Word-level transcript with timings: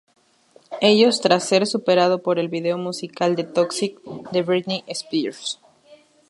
Ello, 0.89 1.09
tras 1.21 1.43
ser 1.43 1.67
superado 1.67 2.23
por 2.23 2.39
el 2.39 2.49
video 2.49 2.75
musical 2.79 3.35
de 3.35 3.43
"Toxic" 3.43 4.01
de 4.31 4.41
Britney 4.41 4.83
Spears. 4.87 5.59